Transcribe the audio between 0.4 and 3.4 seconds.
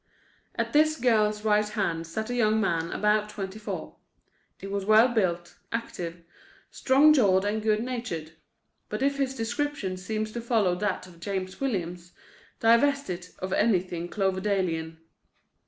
At this girl's right hand sat a young man about